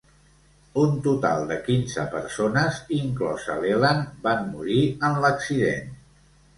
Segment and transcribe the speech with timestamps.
[0.83, 5.99] Un total de quinze persones, inclosa Leland, van morir en l'accident.